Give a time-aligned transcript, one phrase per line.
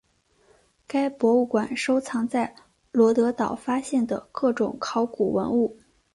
[0.87, 2.55] 该博物馆收藏在
[2.91, 5.77] 罗得岛发现的各种考古文物。